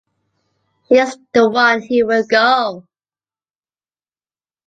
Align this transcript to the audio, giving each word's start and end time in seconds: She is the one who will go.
She 0.87 0.95
is 0.95 1.15
the 1.31 1.47
one 1.47 1.83
who 1.83 2.07
will 2.07 2.25
go. 2.25 2.87